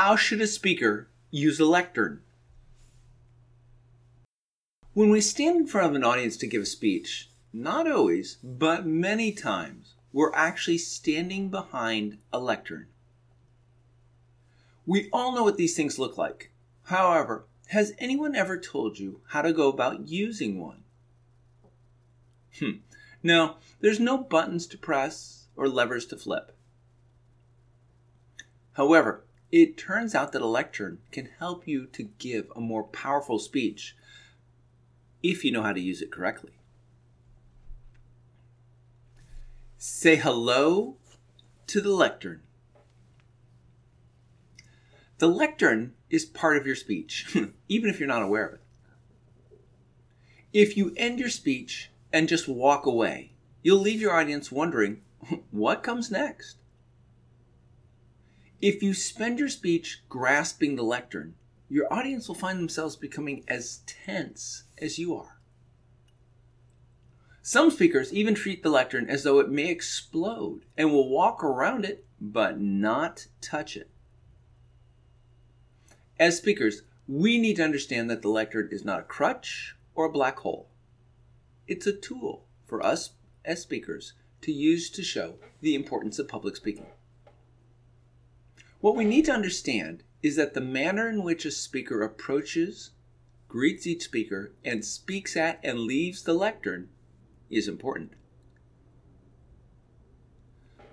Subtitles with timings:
[0.00, 2.22] How should a speaker use a lectern?
[4.94, 8.86] When we stand in front of an audience to give a speech, not always, but
[8.86, 12.86] many times, we're actually standing behind a lectern.
[14.86, 16.52] We all know what these things look like.
[16.84, 20.84] However, has anyone ever told you how to go about using one?
[22.60, 22.82] Hmm.
[23.20, 26.56] No, there's no buttons to press or levers to flip.
[28.74, 33.38] However, it turns out that a lectern can help you to give a more powerful
[33.38, 33.96] speech
[35.22, 36.52] if you know how to use it correctly.
[39.78, 40.96] Say hello
[41.68, 42.42] to the lectern.
[45.18, 47.36] The lectern is part of your speech,
[47.68, 48.60] even if you're not aware of it.
[50.52, 55.02] If you end your speech and just walk away, you'll leave your audience wondering
[55.50, 56.56] what comes next.
[58.60, 61.34] If you spend your speech grasping the lectern,
[61.68, 65.38] your audience will find themselves becoming as tense as you are.
[67.40, 71.84] Some speakers even treat the lectern as though it may explode and will walk around
[71.84, 73.90] it but not touch it.
[76.18, 80.12] As speakers, we need to understand that the lectern is not a crutch or a
[80.12, 80.68] black hole.
[81.68, 83.12] It's a tool for us
[83.44, 86.86] as speakers to use to show the importance of public speaking.
[88.80, 92.90] What we need to understand is that the manner in which a speaker approaches,
[93.48, 96.88] greets each speaker, and speaks at and leaves the lectern
[97.50, 98.12] is important.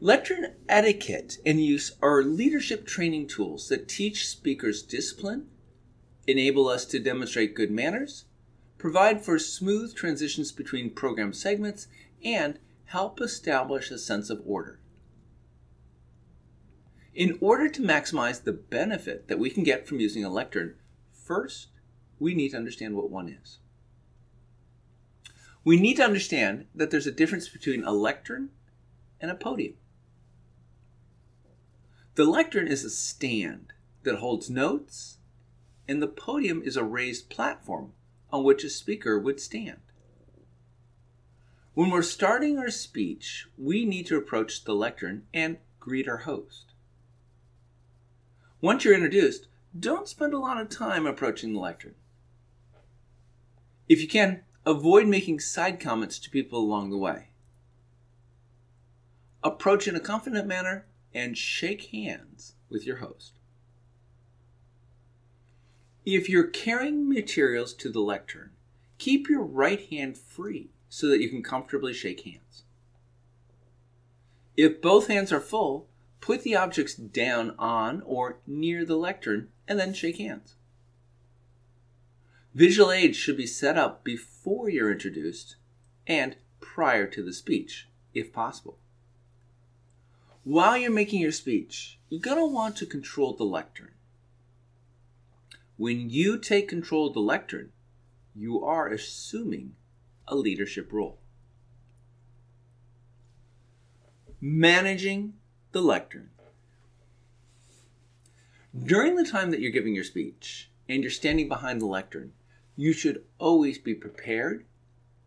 [0.00, 5.48] Lectern etiquette and use are leadership training tools that teach speakers discipline,
[6.26, 8.24] enable us to demonstrate good manners,
[8.76, 11.88] provide for smooth transitions between program segments,
[12.24, 14.78] and help establish a sense of order.
[17.18, 20.76] In order to maximize the benefit that we can get from using a lectern,
[21.10, 21.66] first,
[22.20, 23.58] we need to understand what one is.
[25.64, 28.50] We need to understand that there's a difference between a lectern
[29.20, 29.74] and a podium.
[32.14, 33.72] The lectern is a stand
[34.04, 35.18] that holds notes,
[35.88, 37.94] and the podium is a raised platform
[38.30, 39.80] on which a speaker would stand.
[41.74, 46.74] When we're starting our speech, we need to approach the lectern and greet our host.
[48.60, 49.46] Once you're introduced,
[49.78, 51.94] don't spend a lot of time approaching the lectern.
[53.88, 57.28] If you can, avoid making side comments to people along the way.
[59.44, 63.34] Approach in a confident manner and shake hands with your host.
[66.04, 68.50] If you're carrying materials to the lectern,
[68.98, 72.64] keep your right hand free so that you can comfortably shake hands.
[74.56, 75.87] If both hands are full,
[76.20, 80.54] put the objects down on or near the lectern and then shake hands.
[82.54, 85.56] Visual aids should be set up before you're introduced
[86.06, 88.78] and prior to the speech, if possible.
[90.44, 93.92] While you're making your speech, you're going to want to control the lectern.
[95.76, 97.70] When you take control of the lectern,
[98.34, 99.74] you are assuming
[100.26, 101.18] a leadership role.
[104.40, 105.34] Managing
[105.72, 106.30] the lectern.
[108.76, 112.32] During the time that you're giving your speech and you're standing behind the lectern,
[112.76, 114.64] you should always be prepared,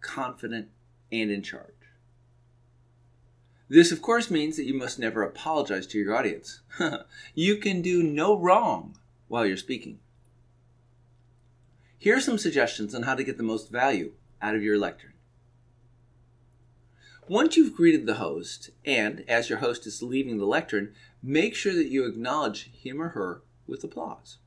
[0.00, 0.68] confident,
[1.10, 1.74] and in charge.
[3.68, 6.60] This, of course, means that you must never apologize to your audience.
[7.34, 8.96] you can do no wrong
[9.28, 10.00] while you're speaking.
[11.98, 14.12] Here are some suggestions on how to get the most value
[14.42, 15.12] out of your lectern.
[17.30, 20.92] Once you've greeted the host, and as your host is leaving the lectern,
[21.22, 24.38] make sure that you acknowledge him or her with applause.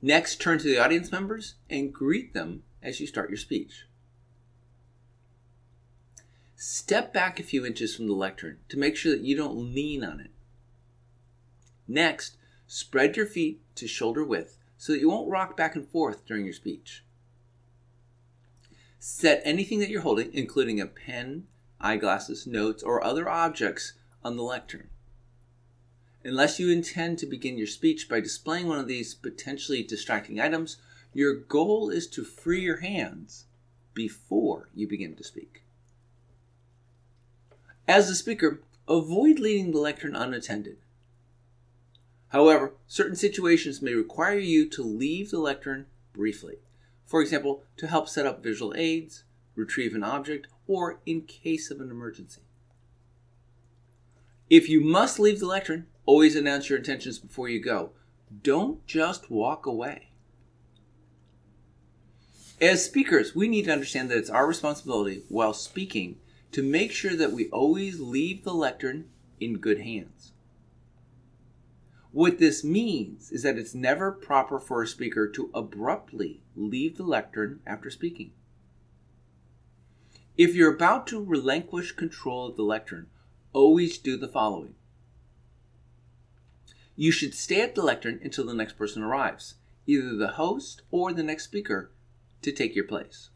[0.00, 3.86] Next, turn to the audience members and greet them as you start your speech.
[6.54, 10.04] Step back a few inches from the lectern to make sure that you don't lean
[10.04, 10.30] on it.
[11.88, 12.36] Next,
[12.68, 16.44] spread your feet to shoulder width so that you won't rock back and forth during
[16.44, 17.02] your speech.
[19.04, 21.48] Set anything that you're holding, including a pen,
[21.80, 24.90] eyeglasses, notes, or other objects, on the lectern.
[26.24, 30.76] Unless you intend to begin your speech by displaying one of these potentially distracting items,
[31.12, 33.46] your goal is to free your hands
[33.92, 35.64] before you begin to speak.
[37.88, 40.76] As a speaker, avoid leaving the lectern unattended.
[42.28, 46.58] However, certain situations may require you to leave the lectern briefly.
[47.06, 51.80] For example, to help set up visual aids, retrieve an object, or in case of
[51.80, 52.42] an emergency.
[54.48, 57.90] If you must leave the lectern, Always announce your intentions before you go.
[58.42, 60.08] Don't just walk away.
[62.60, 66.18] As speakers, we need to understand that it's our responsibility while speaking
[66.52, 69.08] to make sure that we always leave the lectern
[69.40, 70.32] in good hands.
[72.12, 77.04] What this means is that it's never proper for a speaker to abruptly leave the
[77.04, 78.32] lectern after speaking.
[80.36, 83.06] If you're about to relinquish control of the lectern,
[83.54, 84.74] always do the following.
[86.96, 89.54] You should stay at the lectern until the next person arrives,
[89.86, 91.92] either the host or the next speaker,
[92.42, 93.30] to take your place.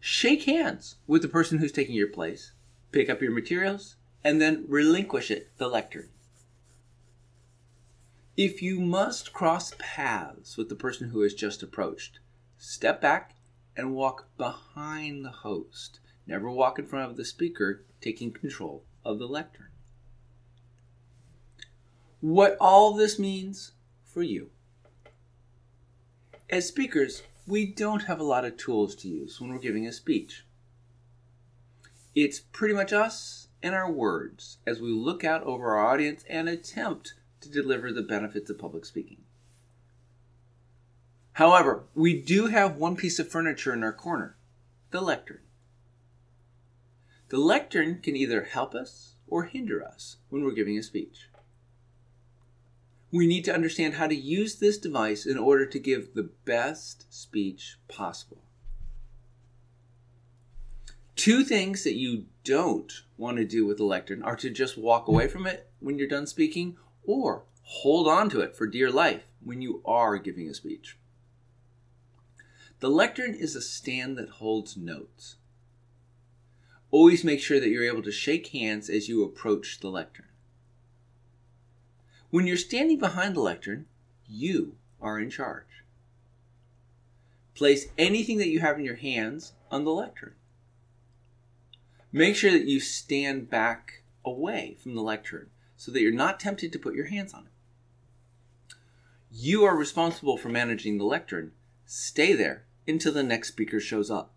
[0.00, 2.52] Shake hands with the person who's taking your place,
[2.90, 3.94] pick up your materials,
[4.24, 6.08] and then relinquish it the lectern.
[8.38, 12.20] If you must cross paths with the person who has just approached,
[12.56, 13.34] step back
[13.76, 15.98] and walk behind the host.
[16.24, 19.70] Never walk in front of the speaker taking control of the lectern.
[22.20, 23.72] What all this means
[24.04, 24.50] for you.
[26.48, 29.92] As speakers, we don't have a lot of tools to use when we're giving a
[29.92, 30.44] speech.
[32.14, 36.48] It's pretty much us and our words as we look out over our audience and
[36.48, 39.18] attempt to deliver the benefits of public speaking.
[41.32, 44.36] However, we do have one piece of furniture in our corner
[44.90, 45.40] the lectern.
[47.28, 51.28] The lectern can either help us or hinder us when we're giving a speech.
[53.12, 57.06] We need to understand how to use this device in order to give the best
[57.12, 58.42] speech possible.
[61.14, 65.08] Two things that you don't want to do with the lectern are to just walk
[65.08, 66.76] away from it when you're done speaking
[67.08, 70.98] or hold on to it for dear life when you are giving a speech.
[72.80, 75.36] The lectern is a stand that holds notes.
[76.90, 80.26] Always make sure that you're able to shake hands as you approach the lectern.
[82.30, 83.86] When you're standing behind the lectern,
[84.28, 85.64] you are in charge.
[87.54, 90.34] Place anything that you have in your hands on the lectern.
[92.12, 96.72] Make sure that you stand back away from the lectern so that you're not tempted
[96.72, 98.74] to put your hands on it.
[99.30, 101.52] You are responsible for managing the lectern.
[101.86, 104.34] Stay there until the next speaker shows up.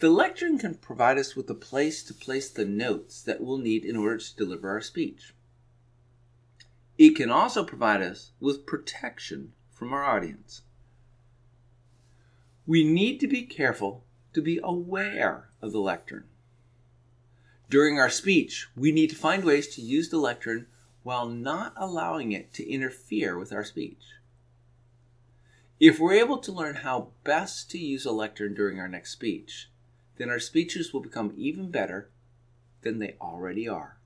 [0.00, 3.84] The lectern can provide us with a place to place the notes that we'll need
[3.84, 5.32] in order to deliver our speech.
[6.98, 10.62] It can also provide us with protection from our audience.
[12.66, 14.04] We need to be careful
[14.34, 16.24] to be aware of the lectern.
[17.70, 20.66] During our speech, we need to find ways to use the lectern
[21.02, 24.00] while not allowing it to interfere with our speech.
[25.78, 29.68] If we're able to learn how best to use a lectern during our next speech,
[30.16, 32.08] then our speeches will become even better
[32.80, 33.97] than they already are.